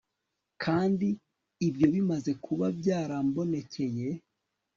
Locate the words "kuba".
2.45-2.65